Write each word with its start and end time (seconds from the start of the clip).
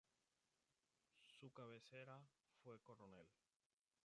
Su 1.27 1.51
cabecera 1.53 2.25
fue 2.63 2.79
Coronel. 2.79 3.27